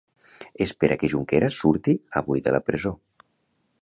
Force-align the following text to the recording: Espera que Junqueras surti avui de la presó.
Espera 0.65 0.97
que 1.03 1.09
Junqueras 1.13 1.59
surti 1.65 1.95
avui 2.23 2.43
de 2.49 2.55
la 2.57 2.63
presó. 2.71 2.95